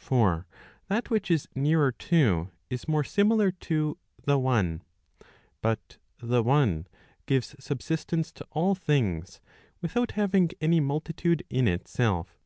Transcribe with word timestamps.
For 0.00 0.48
that 0.88 1.08
which 1.08 1.30
is 1.30 1.46
nearer 1.54 1.92
to 1.92 2.50
is 2.68 2.88
more 2.88 3.04
similar 3.04 3.52
to 3.52 3.96
the 4.24 4.36
one. 4.36 4.82
But 5.62 5.98
the 6.18 6.42
one 6.42 6.88
gives 7.26 7.54
subsistence 7.64 8.32
to 8.32 8.46
all 8.50 8.74
things, 8.74 9.40
without 9.80 10.10
having 10.18 10.50
any 10.60 10.80
multitude 10.80 11.44
in 11.48 11.68
itself. 11.68 12.40